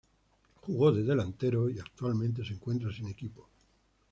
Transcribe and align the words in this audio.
Jugó 0.61 0.91
de 0.91 1.03
delantero 1.03 1.69
y 1.69 1.77
actualmente 1.77 2.43
se 2.43 2.53
encuentra 2.53 2.91
sin 2.91 3.07
equipo. 3.07 3.47